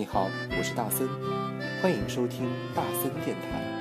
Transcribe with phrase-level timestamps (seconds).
[0.00, 1.06] 你好，我是大森，
[1.82, 3.79] 欢迎收听大森电台。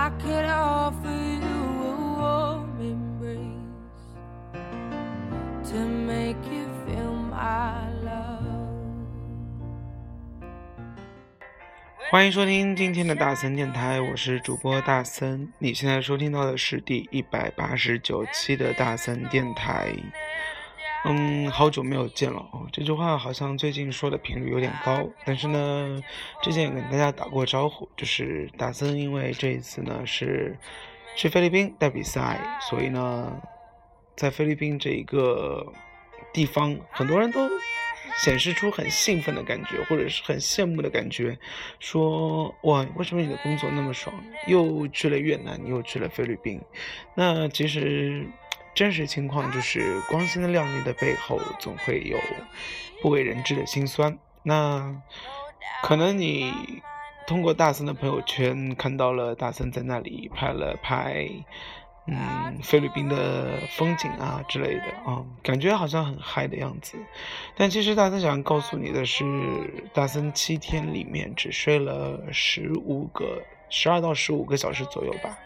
[0.00, 1.44] I could offer you
[1.84, 4.08] a warm embrace
[5.70, 8.40] to make you feel my love.
[12.10, 15.52] 欢迎收听今天的大森电台，我是主播大森。
[15.58, 19.94] 你现在收听到的是第一百八十九期的大森电台。
[21.04, 26.02] 嗯，好久没有见了哦，这句话好像最近说的频率有点高，但是呢，
[26.42, 30.58] 之前也跟大家打过招呼，就是大森因为这一次呢是
[31.16, 33.32] 去菲律宾带比赛，所以呢，
[34.14, 35.72] 在菲律宾这一个
[36.34, 37.48] 地方，很多人都
[38.22, 41.38] 显示出很兴奋的感觉，或者是很羡慕的感觉，
[41.78, 44.14] 说哇，为什么你的工作那么爽？
[44.46, 46.60] 又去了越南，又去了菲律宾。
[47.14, 48.26] 那其实
[48.74, 52.18] 真实情况就是，光鲜亮丽的背后，总会有
[53.02, 54.18] 不为人知的辛酸。
[54.42, 55.02] 那
[55.82, 56.52] 可能你
[57.26, 61.28] 通过大森的朋友圈看到了大森在那里拍了拍。
[62.06, 66.98] 嗯，菲律宾的风景啊之类的啊，感觉好像很嗨的样子，
[67.54, 69.22] 但其实大森想告诉你的是，
[69.92, 75.38] 大森七天里面只睡了十五个、十二到十五个小时左右吧。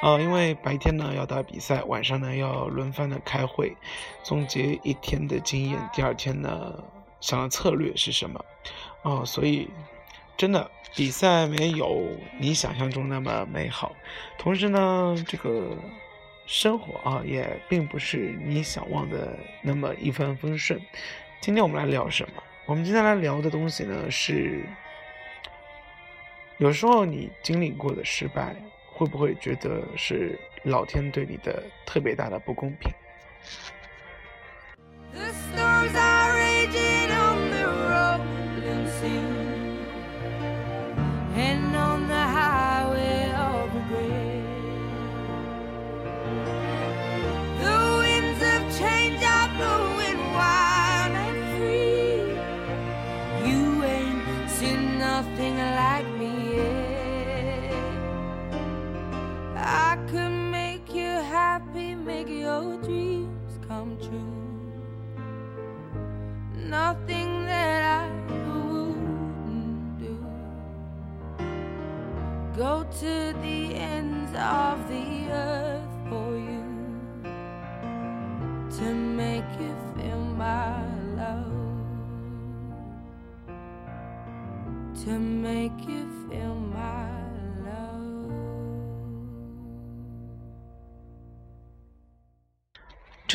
[0.00, 3.74] 啊，因为白天呢要打比赛，晚上呢要轮番的开会，
[4.22, 6.82] 总结一天的经验，第二天呢
[7.20, 8.44] 想的策略是什么？
[9.02, 9.68] 哦，所以
[10.36, 12.06] 真的比赛没有
[12.38, 13.96] 你想象中那么美好，
[14.38, 15.76] 同时呢，这个
[16.46, 20.80] 生活啊也并不是你想望的那么一帆风顺。
[21.40, 22.42] 今天我们来聊什么？
[22.66, 24.62] 我们今天来聊的东西呢是，
[26.58, 28.54] 有时候你经历过的失败，
[28.96, 32.90] 会不会觉得是老天对你的特别大的不公平？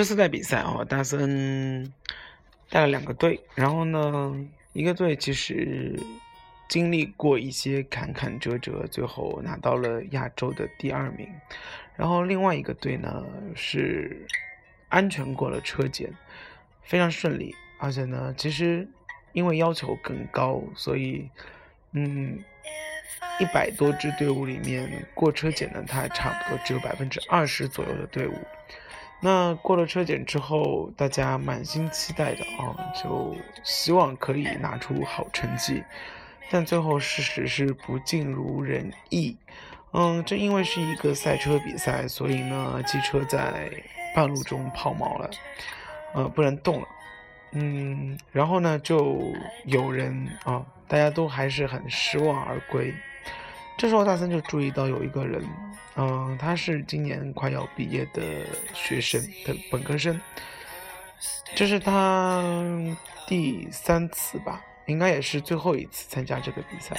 [0.02, 1.94] 这次在比赛啊，大森
[2.72, 4.36] 带了两个队，然后呢，
[4.74, 5.96] 一个队其实
[6.68, 11.30] 经历过一些坎坎折折，最后拿到了亚洲的第二名，
[11.96, 13.24] 然后另外一个队呢
[13.56, 14.26] 是
[14.90, 16.12] 安全过了车检，
[16.82, 18.90] 非常顺利，而且呢，其实
[19.34, 21.30] 因为要求更高，所以
[21.92, 22.40] 嗯，
[23.40, 28.34] 一百多支队伍里面过车检的，它差不多只有百分之二十左右的队伍。
[29.24, 35.84] 那过了车检之后，大家满心期待的啊，就希望可以拿出好成绩，
[36.50, 39.38] 但最后事实是不尽如人意。
[39.92, 43.70] 嗯，正因为是一个赛车比赛，所以呢，机车在
[44.16, 45.30] 半路中抛锚了，
[46.16, 46.88] 呃，不能动了。
[47.52, 49.22] 嗯，然后呢，就
[49.66, 52.92] 有人啊，大家都还是很失望而归。
[53.82, 55.44] 这时候大森就注意到有一个人，
[55.96, 58.22] 嗯、他是今年快要毕业的
[58.76, 60.22] 学生的本科生，
[61.56, 62.44] 这是他
[63.26, 66.96] 第三次吧，应该也是最后一次参加这个比赛。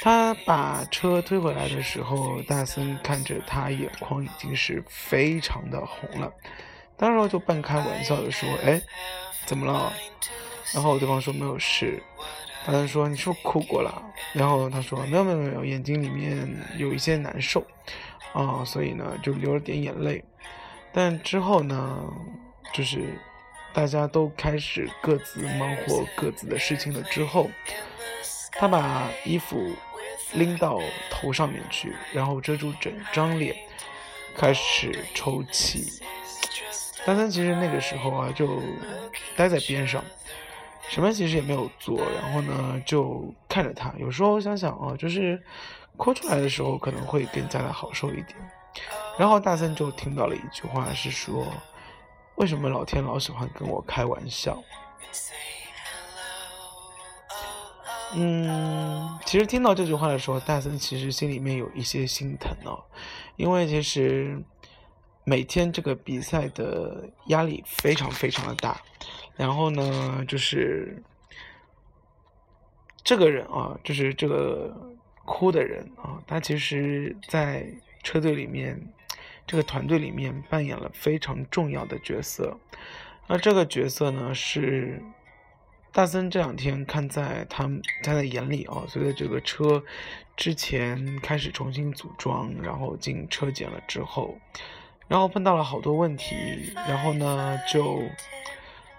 [0.00, 6.32] 他把车推回来的时候，大森看着他眼眶已经是非常的红了，
[6.96, 8.80] 当时候就半开玩笑的说：“哎，
[9.46, 9.92] 怎么了？”
[10.72, 12.00] 然后对方说没有事。
[12.64, 14.02] 丹丹说你是不是哭过了？
[14.32, 17.66] 然后他说没有没有没有，眼睛里面有一些难受
[18.32, 20.24] 啊，所以呢就流了点眼泪。
[20.92, 22.04] 但之后呢，
[22.72, 23.18] 就是
[23.72, 27.50] 大家都开始各自忙活各自的事情了之后，
[28.52, 29.74] 他把衣服
[30.34, 30.80] 拎到
[31.10, 33.56] 头上面去，然后遮住整张脸，
[34.36, 36.00] 开始抽泣。
[37.04, 38.62] 丹丹其实那个时候啊，就
[39.34, 40.04] 待在边上，
[40.92, 43.90] 什么其实也没有做，然后呢就看着他。
[43.96, 45.42] 有时候想想啊，就是
[45.96, 48.36] 哭出来的时候可能会更加的好受一点。
[49.16, 51.46] 然后大森就听到了一句话，是说：
[52.34, 54.62] 为什么老天老喜欢跟我开玩笑？
[58.14, 62.84] 嗯，其实听到这句话的时候，大森其实心里面有一些心疼哦，
[63.36, 64.44] 因为其实。
[65.24, 68.82] 每天这个比赛的压力非常非常的大，
[69.36, 71.02] 然后呢，就是
[73.02, 74.94] 这个人啊，就是这个
[75.24, 77.66] 哭的人啊，他其实，在
[78.02, 78.92] 车队里面，
[79.46, 82.58] 这个团队里面扮演了非常重要的角色。
[83.26, 85.02] 那这个角色呢，是
[85.92, 87.70] 大森这两天看在他
[88.02, 89.82] 他的眼里啊，随着这个车
[90.36, 94.38] 之前开始重新组装，然后进车检了之后。
[95.08, 96.34] 然后碰到了好多问题，
[96.74, 98.02] 然后呢，就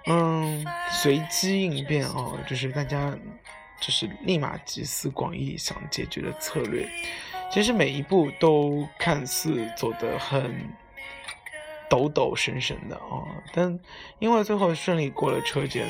[0.05, 3.15] 嗯随机应变哦，就是大家
[3.79, 6.87] 就是立马集思广益想解决的策略，
[7.51, 10.69] 其实每一步都看似走得很
[11.89, 13.79] 抖抖神神的哦，但
[14.19, 15.87] 因为最后顺利过了车检，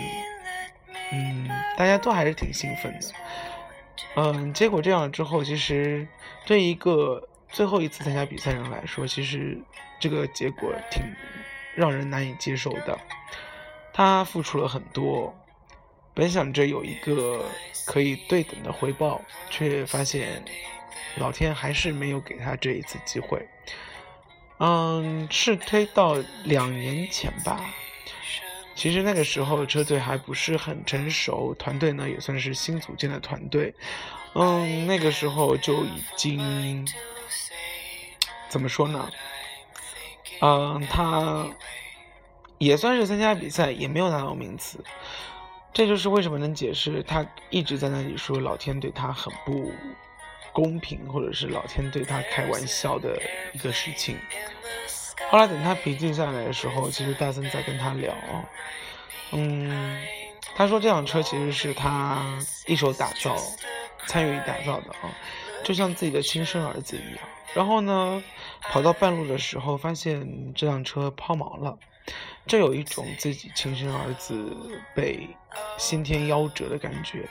[1.11, 3.07] 嗯，大家都还是挺兴奋的，
[4.15, 6.07] 嗯，结果这样之后，其实
[6.45, 7.27] 对一个。
[7.53, 9.55] 最后一次参加比赛人来说，其实
[9.99, 11.03] 这个结果挺
[11.75, 12.99] 让人难以接受的。
[13.93, 15.33] 他付出了很多，
[16.13, 17.45] 本想着有一个
[17.85, 20.43] 可以对等的回报，却发现
[21.17, 23.47] 老天还是没有给他这一次机会。
[24.57, 27.63] 嗯，是推到两年前吧。
[28.75, 33.73] 其实那个时候车队还不是很成熟，团队呢也算是新组建的团队。
[34.33, 36.87] 嗯，那个时候就已经。
[38.49, 39.09] 怎么说呢？
[40.41, 41.47] 嗯，他
[42.63, 44.83] 也算是参加比赛，也没有拿到名次。
[45.73, 49.71] 这就是为什么能解释他一直在那里说老天对他很不
[50.51, 53.19] 公平，或者是老天对他开玩笑的
[53.53, 54.15] 一个事情。
[55.29, 58.13] 后来等他平静下来的时候，其实大森在跟他聊，
[59.31, 59.99] 嗯，
[60.55, 62.21] 他说这辆车其实是他
[62.67, 63.35] 一手打造、
[64.05, 65.09] 参与打造的啊，
[65.63, 67.19] 就像自己的亲生儿子一样。
[67.55, 68.23] 然后呢，
[68.61, 71.79] 跑到半路的时候，发现这辆车抛锚了，
[72.45, 74.55] 这有一种自己亲生儿子
[74.95, 75.27] 被
[75.77, 77.27] 先天夭折的感觉，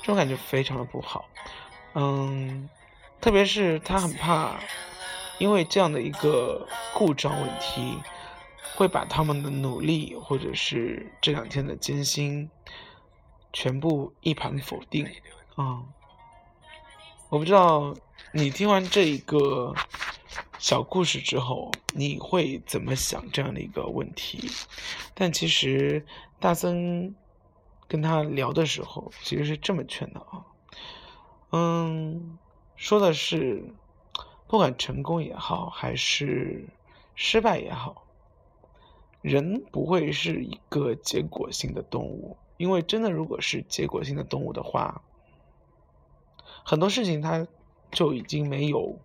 [0.00, 1.28] 这种感觉非常的不好。
[1.94, 2.68] 嗯，
[3.20, 4.58] 特别是他很怕，
[5.38, 7.98] 因为这样的一个故障问题，
[8.76, 12.48] 会把他们的努力或者是这两天的艰辛，
[13.52, 15.06] 全部一盘否定。
[15.56, 15.82] 啊，
[17.28, 17.94] 我不知道。
[18.34, 19.74] 你听完这一个
[20.62, 24.48] 小故事之后，你会怎么想这样的一个问题？
[25.12, 26.06] 但其实
[26.38, 27.16] 大森
[27.88, 30.46] 跟他聊的时候，其实是这么劝的啊，
[31.50, 32.38] 嗯，
[32.76, 33.74] 说的是，
[34.46, 36.68] 不管成功也好，还是
[37.16, 38.04] 失败也好，
[39.20, 45.02] 人不会是一个结果性的动物，因为真的如果是结果性的动物的话，
[46.64, 47.48] 很多事情它。
[47.94, 48.98] 就已经没有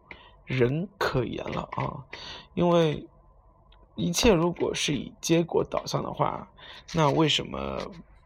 [0.48, 2.04] 人可言了啊！
[2.56, 3.06] 因为
[3.96, 6.50] 一切如果是以结果导向的话，
[6.94, 7.80] 那为什么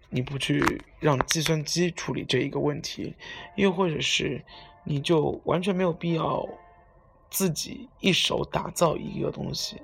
[0.09, 3.15] 你不去让计算机处理这一个问题？
[3.55, 4.43] 又或者是
[4.83, 6.47] 你就完全没有必要
[7.29, 9.81] 自己一手打造一个东西，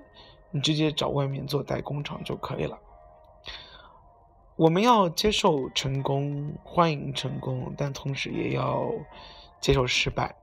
[0.51, 2.77] 你直接找外面做代工厂就可以了？
[4.55, 8.91] 我们要接受成功，欢迎成功，但同时也要
[9.61, 10.35] 接受失败。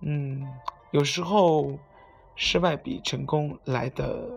[0.00, 0.46] 嗯，
[0.94, 1.76] 有时候
[2.36, 4.30] 失败比成功来的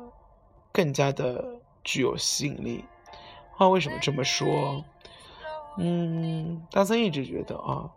[0.71, 2.83] 更加的具有吸引力。
[3.51, 4.83] 话为什么这么说？
[5.77, 7.91] 嗯，大森一直觉得啊，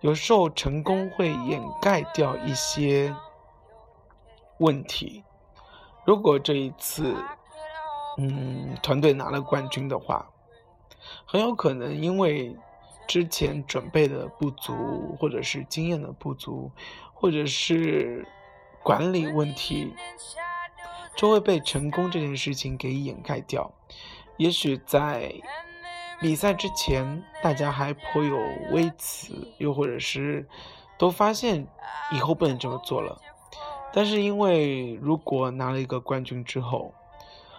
[0.00, 3.14] 有时候成功会掩盖掉一些
[4.58, 5.22] 问题。
[6.04, 7.14] 如果这一次，
[8.16, 10.28] 嗯，团队拿了冠军的话，
[11.24, 12.56] 很有可能因为。
[13.08, 16.70] 之前准备的不足，或者是经验的不足，
[17.20, 18.26] 或者是
[18.82, 19.92] 管理问题，
[21.16, 23.70] 就会被成功这件事情给掩盖掉。
[24.36, 25.34] 也许在
[26.20, 28.38] 比赛之前，大家还颇有
[28.70, 30.46] 微词，又或者是
[30.96, 31.66] 都发现
[32.12, 33.20] 以后不能这么做了。
[33.92, 36.94] 但是因为如果拿了一个冠军之后，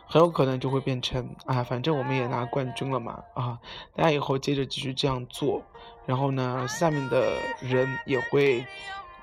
[0.08, 3.60] 很有可能就会变成啊，反正我们也拿冠军了嘛，啊，
[3.94, 5.62] 大家以后接着继续这样做，
[6.06, 8.66] 然后呢，下面的人也会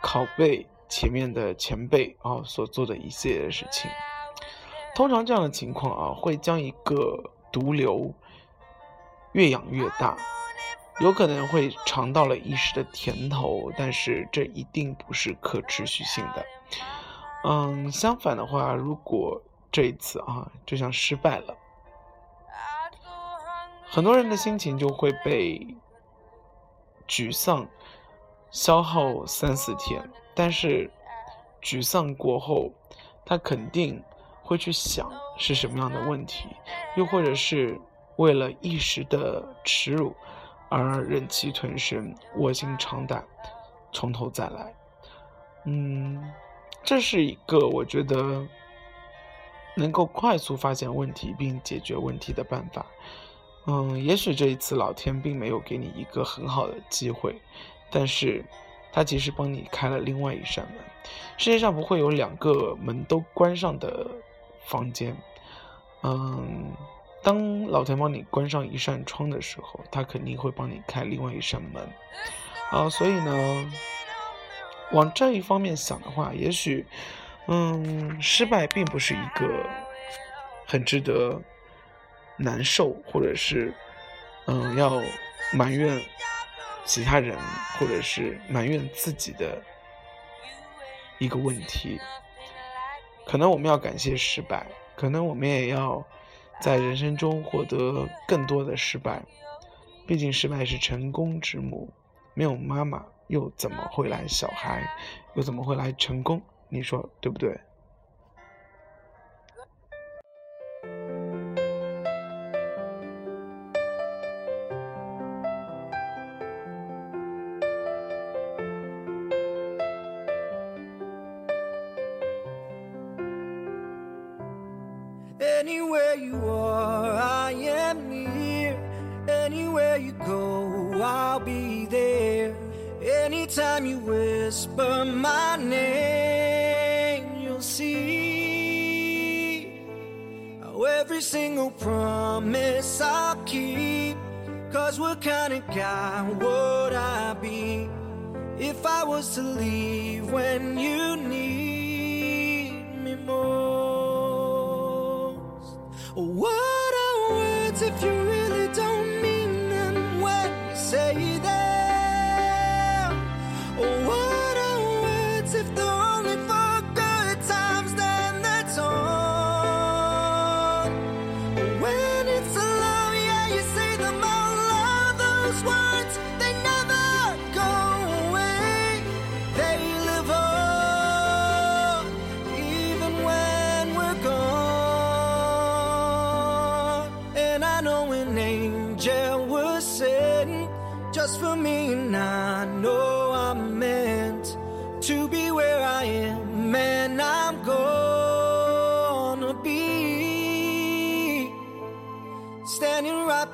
[0.07, 3.91] 拷贝前面的前辈啊所做的一系列的事情。
[4.95, 8.15] 通常这样的情况啊，会将一个毒瘤
[9.33, 10.17] 越养越大，
[11.01, 16.47] 有可能会尝到了一时的甜头，但是这一定不是可持续性的。
[17.43, 21.57] 嗯，相反的话，如果这一次啊，就像失败了，
[23.89, 25.77] 很多人的心情就会被
[27.09, 27.67] 沮丧
[28.51, 30.03] 消耗三四天。
[30.35, 30.91] 但是
[31.63, 32.71] 沮丧过后，
[33.25, 34.03] 他肯定
[34.43, 36.49] 会去想是什么样的问题，
[36.97, 37.81] 又或者是
[38.17, 40.15] 为了一时的耻辱
[40.69, 43.25] 而忍气吞声、卧薪尝胆，
[43.93, 44.75] 从头再来。
[45.65, 46.33] 嗯。
[46.85, 48.47] 这是一个我觉得
[49.75, 52.87] 能够快速发现问题并解决问题的办法。
[53.67, 57.43] 嗯，也许这一次老天并没有给你一个很好的机会，
[57.91, 58.45] 但是
[58.93, 60.85] 他其实帮你开了另外一扇门。
[61.37, 64.07] 世界上不会有两个门都关上的
[64.65, 65.17] 房间。
[66.03, 66.73] 嗯，
[67.23, 71.89] 当老天帮你关上一扇窗的时候，他肯定会帮你开另外一扇门。
[72.71, 73.73] 啊，所以呢。
[74.93, 76.87] 往这一方面想的话，也许，
[77.49, 79.69] 嗯，失败并不是一个
[80.65, 81.43] 很值得
[82.37, 83.75] 难受，或者是，
[84.47, 85.03] 嗯，要
[85.53, 86.01] 埋怨
[86.87, 87.37] 其他人，
[87.79, 89.63] 或者是埋怨自己的
[91.19, 92.01] 一个问题。
[93.27, 94.67] 可能我们要感谢失败，
[94.97, 96.03] 可能我们也要
[96.61, 99.23] 在人生中获得更多的失败。
[100.07, 101.93] 毕竟，失败是成功之母，
[102.33, 103.05] 没有妈妈。
[103.29, 104.89] 又怎么会来小孩？
[105.35, 106.41] 又怎么会来成功？
[106.69, 107.59] 你说对不对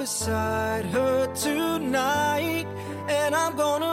[0.02, 2.66] beside her tonight,
[3.06, 3.91] and I'm gonna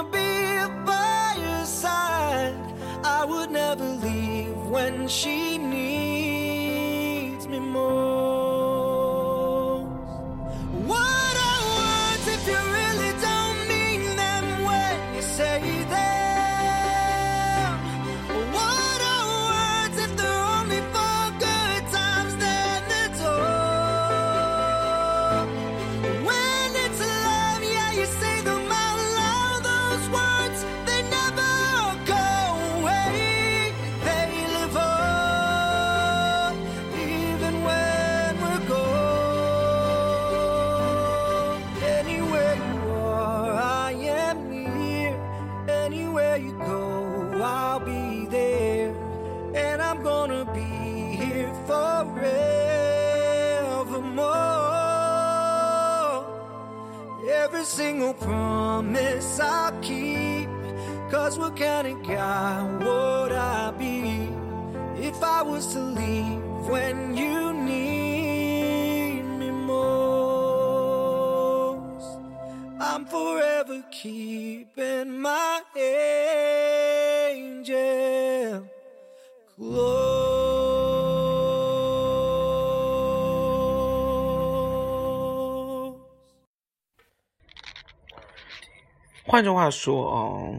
[89.31, 90.55] 换句话说哦，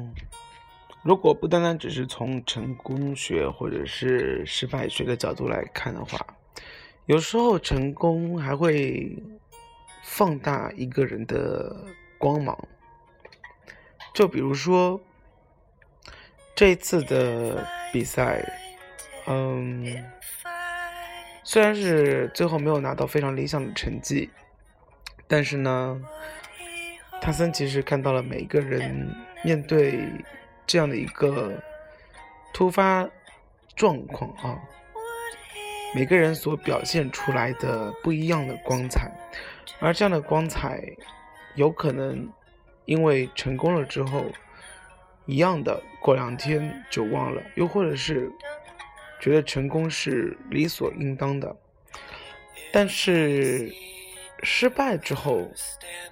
[1.03, 6.25] 如果不单单只是从成功学或者是失败学的角度来看的话，
[7.07, 9.21] 有时候成功还会
[10.05, 11.85] 放大一个人的
[12.17, 12.57] 光芒。
[14.15, 15.00] 就比如说
[16.55, 18.41] 这一次的比赛，
[19.27, 19.85] 嗯，
[21.43, 24.31] 虽然是最后没有拿到非常理想的成绩，
[25.27, 26.00] 但是呢，
[27.21, 30.09] 塔森其实看到了每个人面对
[30.67, 31.53] 这样的一个
[32.53, 33.09] 突发
[33.77, 34.59] 状况啊，
[35.95, 39.11] 每个人所表现出来的不一样的光彩，
[39.81, 40.83] 而这样的光彩
[41.57, 42.29] 有可能
[42.87, 44.25] 因为成功了之后，
[45.27, 48.33] 一样的过两天就忘了，又或者是
[49.21, 51.55] 觉得成功是理所应当的，
[52.73, 53.71] 但是
[54.42, 55.47] 失败之后，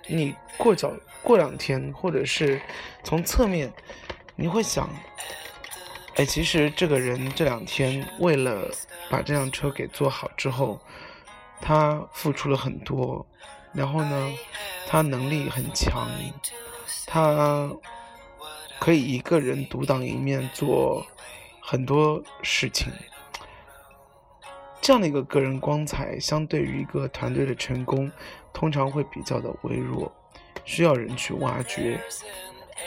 [0.07, 0.93] 你过脚
[1.23, 2.61] 过两天，或者是
[3.03, 3.73] 从侧面，
[4.37, 4.89] 你会想，
[6.17, 8.71] 哎，其实这个人这两天为了
[9.11, 10.81] 把这辆车给做好之后，
[11.61, 13.27] 他付出了很多，
[13.73, 14.35] 然后呢，
[14.87, 16.09] 他能力很强，
[17.07, 17.71] 他
[18.79, 21.07] 可以一个人独当一面做
[21.61, 22.93] 很多事情。
[24.81, 28.11] 这样的一个个人光彩，相对于一个团队的成功，
[28.53, 30.11] 通常会比较的微弱，
[30.65, 32.01] 需要人去挖掘。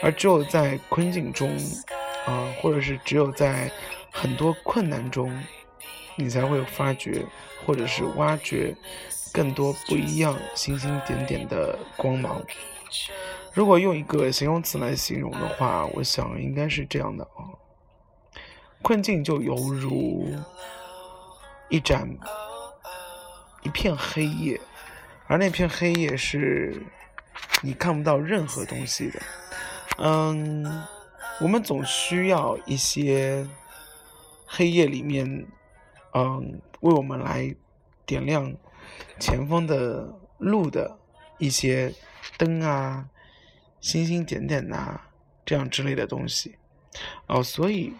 [0.01, 1.55] 而只有在困境中，
[2.25, 3.69] 啊、或者是只有在
[4.09, 5.31] 很多困难中，
[6.15, 7.25] 你才会发掘
[7.65, 8.73] 或者是挖掘
[9.33, 12.41] 更多不一样、星星点点的光芒。
[13.53, 17.51] 如果用一个形容词来形容的话，我想应该是这样的啊，
[18.81, 20.33] 困境就犹如
[21.71, 22.05] 一盏
[23.63, 24.59] 一片黑夜，
[25.27, 26.85] 而那片黑夜是
[27.61, 29.21] 你看不到任何东西的。
[29.97, 30.83] 嗯，
[31.39, 33.47] 我们总需要一些
[34.45, 35.47] 黑夜里面，
[36.13, 37.55] 嗯，为我们来
[38.05, 38.53] 点亮
[39.17, 40.99] 前方的路的
[41.37, 41.93] 一些
[42.37, 43.07] 灯啊、
[43.79, 44.99] 星星点点呐、
[45.45, 46.57] 这样之类的东西。
[47.27, 47.93] 哦，所以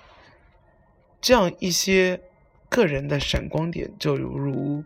[1.22, 2.22] 这样一些
[2.72, 4.82] 个人的闪光点，就犹如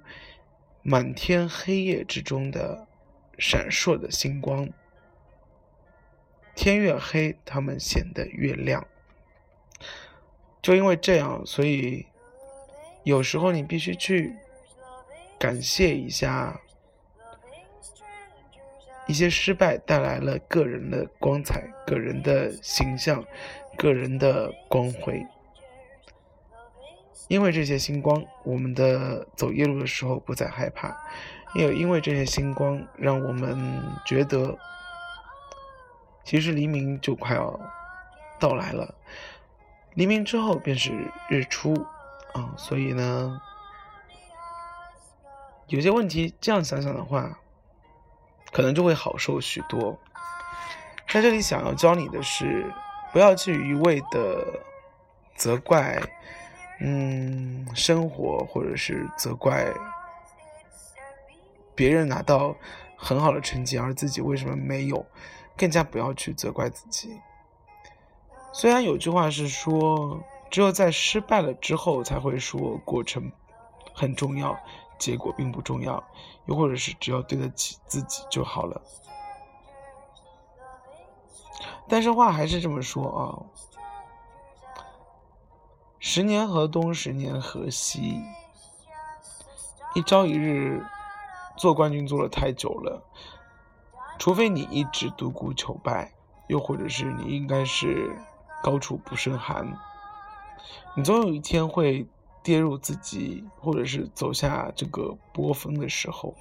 [0.82, 2.88] 满天黑夜之中的
[3.38, 4.68] 闪烁的星光。
[6.56, 8.88] 天越黑，它们显得越亮。
[10.64, 12.08] 就因为这样，所以
[13.04, 14.36] 有时候你必须去
[15.38, 16.60] 感谢一下
[19.06, 23.24] 一些失败带来了个人的光彩、个人的形象、
[23.78, 25.24] 个人的光辉。
[27.28, 30.96] 因为这些星光，我们的走夜路的时候不再害怕，
[31.56, 34.58] 也因为这些星光，让我们觉得。
[36.24, 37.60] 其实黎明就快要
[38.40, 38.96] 到来了，
[39.94, 40.92] 黎明之后便是
[41.30, 41.86] 日出
[42.34, 43.40] 啊，所以呢，
[45.68, 47.38] 有些问题这样想想的话，
[48.52, 50.00] 可能就会好受许多。
[51.08, 52.74] 在这里想要教你的是，
[53.14, 54.62] 不要去一味的
[55.36, 56.02] 责怪，
[56.80, 59.66] 嗯，生活或者是责怪
[61.74, 62.56] 别人拿到
[62.98, 65.06] 很好的成绩，而自己为什么没有。
[65.58, 67.18] 更加不要去责怪自己。
[68.52, 73.32] 虽然有句话是说，只有在失败了之后才会说过程
[73.94, 74.60] 很重要，
[75.00, 76.04] 结果并不重要，
[76.48, 78.82] 又或者是只要对得起自己就好了。
[81.88, 83.24] 但是话还是这么说啊，
[86.08, 88.22] 十年河东，十年河西，
[89.96, 90.86] 一朝一日
[91.58, 93.02] 做冠军做了太久了。
[94.20, 96.14] 除非你一直独孤求败，
[96.46, 98.16] 又或者是你应该是
[98.62, 99.68] 高处不胜寒，
[100.96, 102.08] 你总有一天会
[102.44, 106.36] 跌入自己，或者是走下这个波峰的时候。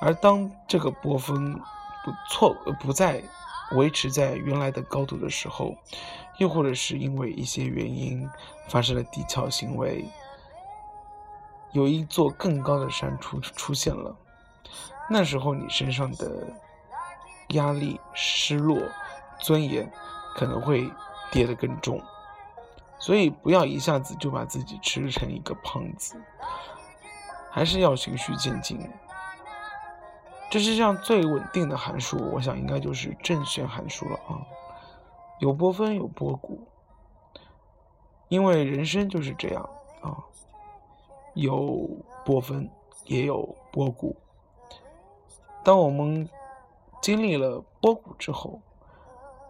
[0.00, 3.22] 而当这个波峰不错不再
[3.72, 5.74] 维持在原来的高度的时候，
[6.38, 8.28] 又或者是因为一些原因
[8.68, 10.04] 发生了地壳行为，
[11.72, 14.16] 有一座更高的山出出现了，
[15.10, 16.46] 那时候你身上的。
[17.52, 18.78] 压力、失落、
[19.40, 19.90] 尊严
[20.34, 20.86] 可能会
[21.32, 21.98] 跌得更重，
[22.98, 26.20] 所以不要一下子就把自己吃成一个胖子，
[27.50, 28.78] 还是要循序渐进。
[30.50, 34.40] 这世界上最稳定的函数，我想应该就是正弦函数了啊，
[35.40, 36.66] 有波峰有波谷，
[38.28, 39.68] 因为人生就是这样
[40.00, 40.16] 啊，
[41.34, 41.86] 有
[42.24, 42.66] 波峰
[43.04, 44.16] 也有波谷。
[45.62, 46.26] 当我们
[47.02, 48.58] 经历了波谷之后，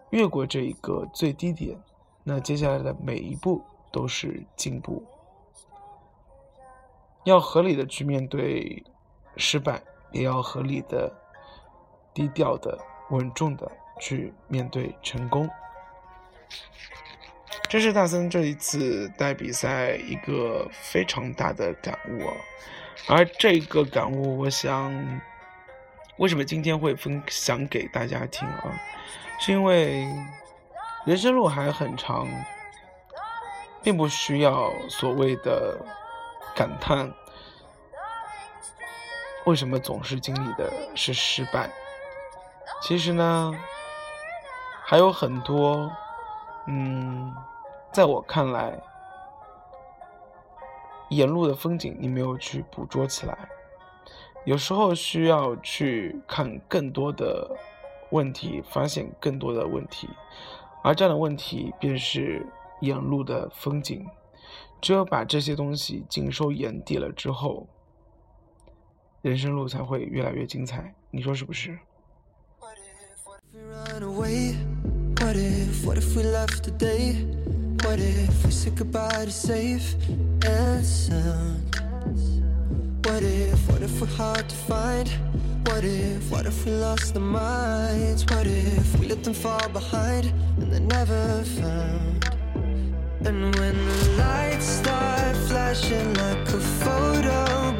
[0.09, 1.81] 越过这一个最低点，
[2.25, 5.01] 那接下来的每一步都是进步。
[7.23, 8.83] 要合理的去面对
[9.37, 11.11] 失败，也要合理的、
[12.13, 12.77] 低调的、
[13.09, 15.49] 稳重的去面对成功。
[17.67, 22.33] 这是大森这一次带比赛一个非常大的感悟啊！
[23.07, 24.91] 而这个感悟，我想，
[26.17, 28.79] 为什么今天会分享给大家听啊？
[29.39, 30.07] 是因为
[31.05, 32.27] 人生路还很长，
[33.83, 35.77] 并不需要所谓的
[36.55, 37.13] 感叹。
[39.49, 41.71] 为什么总是经历的是失败？
[42.83, 43.51] 其实呢，
[44.85, 45.91] 还有很多，
[46.67, 47.33] 嗯，
[47.91, 48.79] 在我看来，
[51.09, 53.49] 沿路的风景你没有去捕捉起来，
[54.45, 57.49] 有时候需要去看更多的
[58.11, 60.07] 问题，发现更多的问题，
[60.83, 62.45] 而这样的问题便是
[62.81, 64.07] 沿路的风景。
[64.79, 67.65] 只有把这些东西尽收眼底了之后。
[69.22, 71.78] 人生路才会越来越精彩，你说是不是？
[75.16, 77.14] What if, what if we left today?
[77.82, 79.94] What if we said goodbye to safe
[80.42, 81.60] and sound?
[83.04, 85.08] What if, what if we're hard to find?
[85.66, 88.24] What if, what if we lost our minds?
[88.26, 92.28] What if we let them fall behind and they're never found?
[93.24, 97.72] And when the lights start flashing like a photo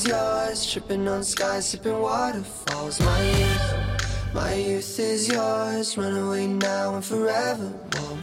[0.00, 3.00] is yours, tripping on skies, sipping waterfalls.
[3.00, 7.72] My youth, my youth is yours, run away now and forever.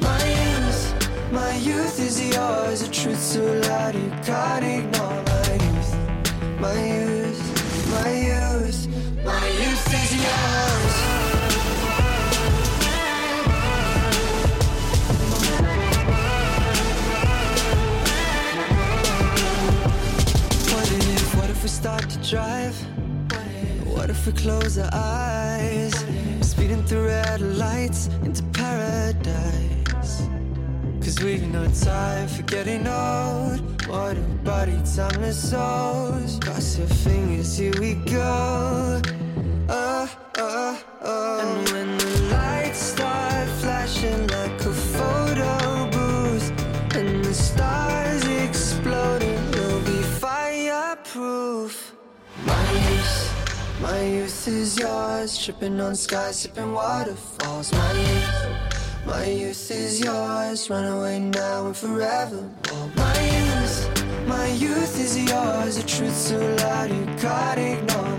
[0.01, 5.23] My youth, my youth is yours, the truth so loud you can't ignore.
[5.33, 5.91] My youth,
[6.59, 7.43] my youth,
[7.95, 8.81] my youth,
[9.25, 10.66] my youth is yours.
[22.29, 22.75] Drive?
[23.85, 25.93] What if we close our eyes?
[26.41, 30.27] Speeding through red lights into paradise.
[31.01, 33.87] Cause we've no time for getting old.
[33.87, 36.37] What a body, timeless souls.
[36.41, 39.01] Cross your fingers, here we go.
[39.69, 39.96] Oh,
[54.47, 57.71] is yours, tripping on skies, sipping waterfalls.
[57.73, 62.49] My youth, my youth is yours, run away now and forever.
[62.95, 68.16] My youth, my youth is yours, the truth so loud you can't ignore.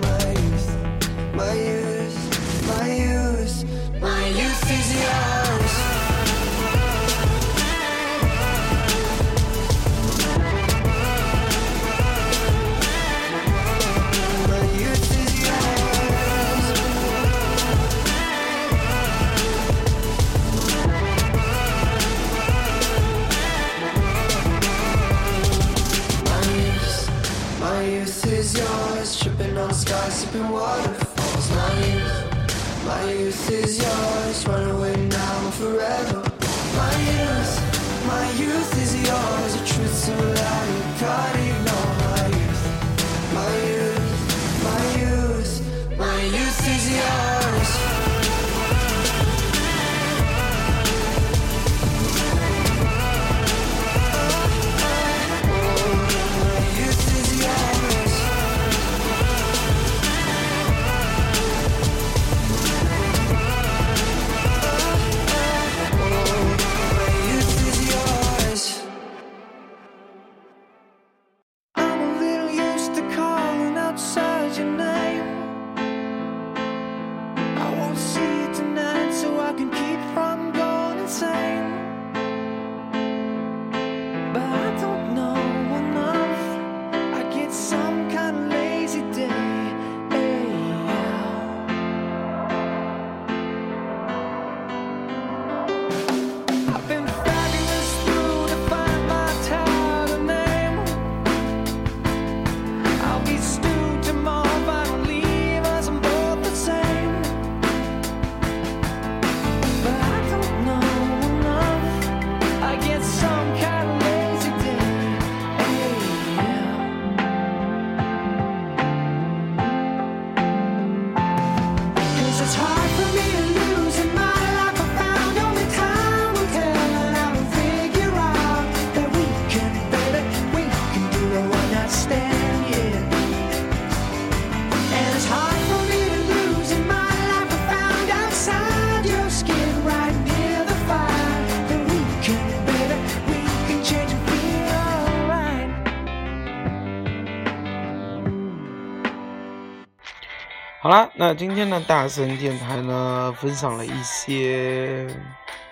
[151.29, 155.07] 那今天的大森电台呢，分享了一些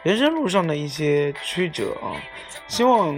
[0.03, 2.13] 人生路上的一些曲折啊，
[2.69, 3.17] 希望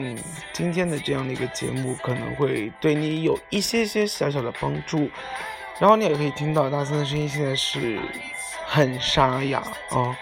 [0.52, 5.10] 今天的这样的一个节目可能会对你有一些些小小的帮助，
[5.80, 7.98] 然后你也可以听到大森的声音现在是
[8.68, 9.58] 很沙哑
[9.90, 10.16] 啊。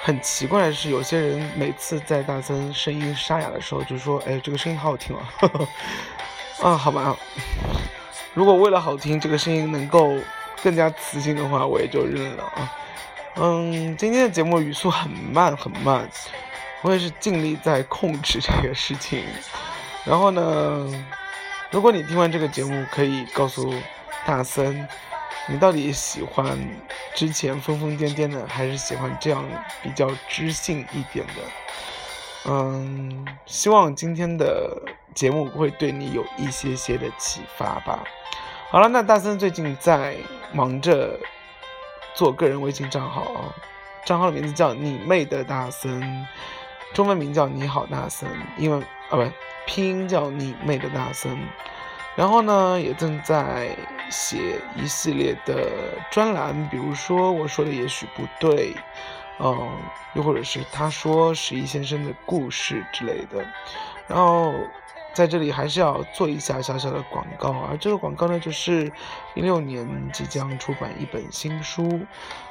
[0.00, 5.28] 很奇怪的是，有些人每次在大森声音沙哑的时候，就说：“哎，这个声音好好听啊！
[6.64, 7.14] ”啊，好吧，
[8.32, 10.16] 如果为了好听，这个声音能够
[10.62, 12.72] 更加磁性的话，我也就认了啊。
[13.36, 16.08] 嗯，今天的节目语速很慢很慢，
[16.82, 19.24] 我也是尽力在控制这个事情。
[20.04, 20.90] 然后呢，
[21.70, 23.72] 如果你听完这个节目，可以告诉
[24.26, 24.88] 大森。
[25.50, 26.58] 你到底喜欢
[27.14, 29.42] 之前疯疯癫癫的，还是喜欢这样
[29.82, 32.50] 比较知性一点的？
[32.50, 34.76] 嗯，希望今天的
[35.14, 38.04] 节目会对你有一些些的启发吧。
[38.70, 40.14] 好了，那大森最近在
[40.52, 41.18] 忙着
[42.12, 43.50] 做个人微信账号，
[44.04, 46.26] 账号的名字叫你妹的大森，
[46.92, 48.28] 中文名叫你好大森，
[48.58, 48.78] 英文
[49.08, 49.26] 啊不
[49.64, 51.34] 拼音叫你妹的大森。
[52.14, 53.74] 然后呢，也正在
[54.10, 55.70] 写一系列的
[56.10, 58.76] 专栏，比如说我说的也许不对，
[59.38, 59.70] 嗯，
[60.12, 63.42] 又或者是他说十一先生的故事之类的。
[64.06, 64.52] 然后
[65.14, 68.92] 在这里还是要做一下小小的广告，而这个广告呢，就是
[69.34, 72.00] 一六年即将出版一本新书，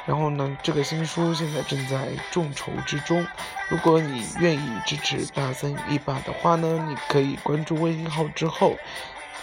[0.05, 3.25] 然后呢，这个新书现在正在众筹之中。
[3.69, 8.75] 如果你愿意支持大森一把的话呢，你可以关注微信号之后。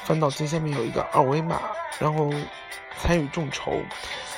[0.03, 1.59] 翻到最下面有一个二维码，
[1.98, 2.31] 然后
[2.98, 3.81] 参与众筹。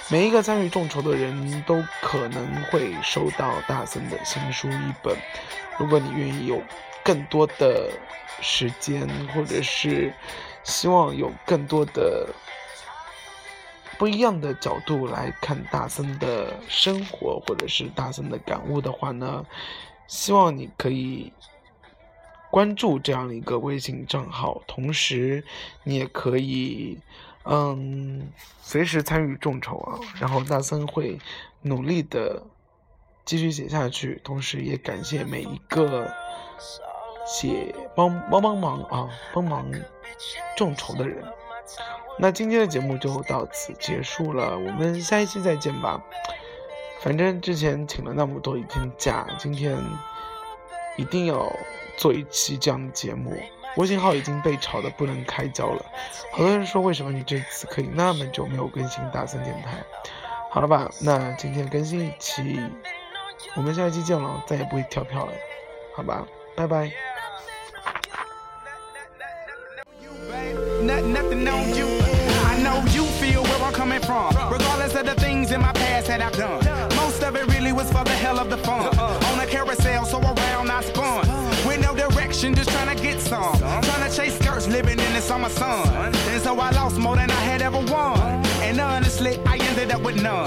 [0.09, 5.17] 每一个参与众筹的人都可能会收到大森的新书一本。
[5.77, 6.63] 如果你愿意有
[7.07, 7.89] 更多的
[8.43, 10.13] 时间，或者是
[10.65, 12.29] 希望有更多的
[13.97, 19.47] 不一样的角度来看大森的生活，或者是大森的感悟的话呢，
[20.09, 21.33] 希望你可以。
[22.49, 25.45] 关注这样的一个微信账号，同时
[25.83, 26.99] 你也可以，
[27.45, 28.31] 嗯，
[28.63, 29.99] 随时参与众筹啊。
[30.19, 31.19] 然后大森会
[31.61, 32.43] 努力的
[33.27, 36.11] 继续写下去，同时也感谢每一个
[37.27, 39.71] 写帮帮帮忙啊，帮忙
[40.57, 41.23] 众筹的人。
[42.19, 46.03] 那今天的节目就到此结束了，我们下一期再见吧。
[47.01, 49.77] 反正之前请了那么多一天假，今天
[50.97, 51.53] 一定要。
[51.99, 53.35] 做一期这样的节目，
[53.79, 55.83] 微信号已经被炒得不能开交了。
[56.31, 59.79] 好多人说，为什么你这次可以那么久没有更新大森电台？
[60.51, 62.61] 好了吧，那今天更新一期，
[63.55, 65.33] 我们下一期见了，再也不会跳票了，
[65.97, 67.06] 好吧，拜拜。
[70.87, 71.87] nothing, nothing on you.
[72.51, 76.07] I know you feel where I'm coming from, regardless of the things in my past
[76.07, 76.65] that I've done.
[76.97, 78.87] Most of it really was for the hell of the fun.
[78.87, 79.33] Uh-uh.
[79.33, 81.27] On a carousel, so around I spun.
[81.67, 83.59] With no direction, just trying to get some.
[83.59, 86.15] Trying to chase skirts, living in the summer sun.
[86.15, 88.19] And so I lost more than I had ever won.
[88.63, 90.46] And honestly, I ended up with none.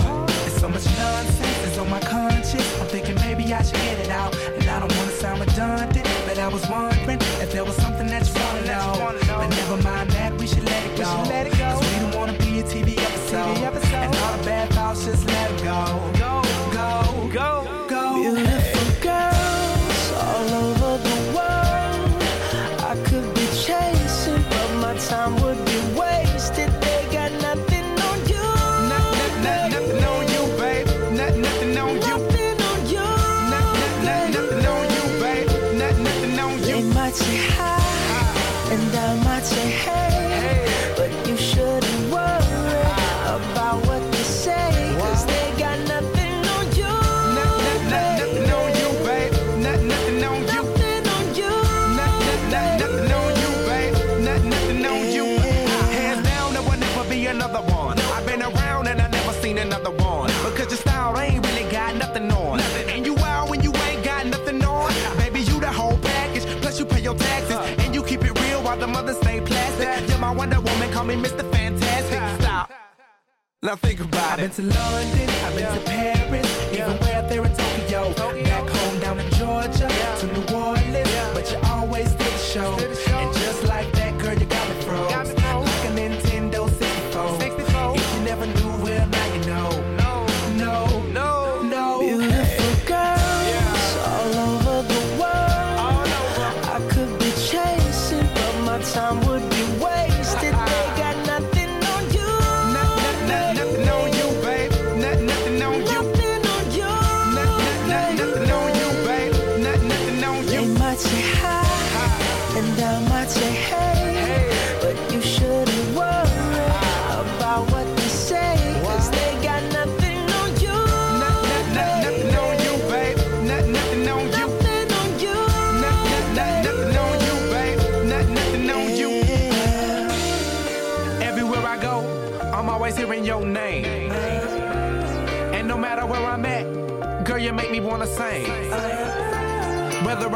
[73.70, 74.50] Now think about it.
[74.50, 78.14] I've been to London, I've been to Paris, even where there in Tokyo.
[78.44, 83.09] Back home down in Georgia, to New Orleans, but you always did the show.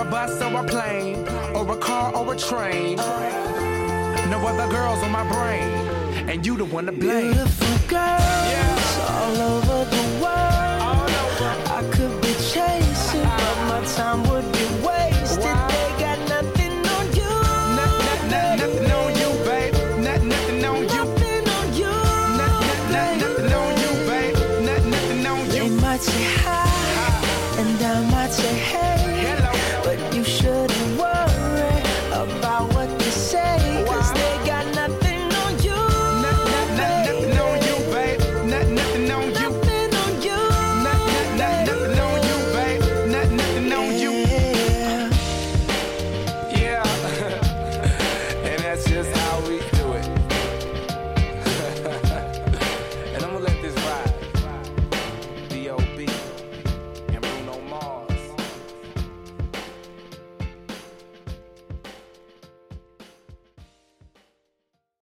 [0.03, 2.97] a bus or a plane, or a car or a train.
[4.29, 5.69] No other girls on my brain,
[6.29, 7.31] and you the one to blame.
[7.31, 9.17] Beautiful girls yeah.
[9.17, 11.09] all over the world.
[11.23, 11.51] Over.
[11.77, 14.22] I could be chasing, but my time